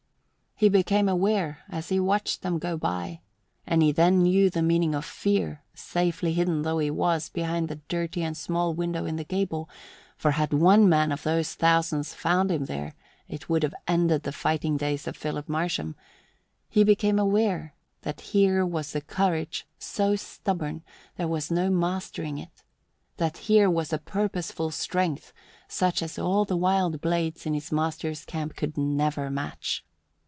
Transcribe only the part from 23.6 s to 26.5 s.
was a purposeful strength such as all